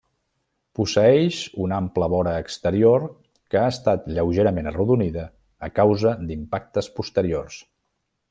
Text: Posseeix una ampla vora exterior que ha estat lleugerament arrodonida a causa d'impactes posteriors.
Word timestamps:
Posseeix 0.77 1.41
una 1.65 1.77
ampla 1.81 2.07
vora 2.13 2.31
exterior 2.45 3.05
que 3.55 3.61
ha 3.63 3.67
estat 3.75 4.09
lleugerament 4.15 4.71
arrodonida 4.73 5.27
a 5.69 5.71
causa 5.81 6.15
d'impactes 6.31 6.89
posteriors. 6.99 7.61